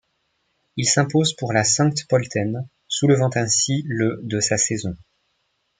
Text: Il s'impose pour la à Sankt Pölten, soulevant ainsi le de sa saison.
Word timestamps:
Il 0.77 0.89
s'impose 0.89 1.33
pour 1.35 1.53
la 1.53 1.59
à 1.59 1.63
Sankt 1.63 2.07
Pölten, 2.09 2.67
soulevant 2.87 3.29
ainsi 3.35 3.83
le 3.85 4.19
de 4.23 4.39
sa 4.39 4.57
saison. 4.57 4.97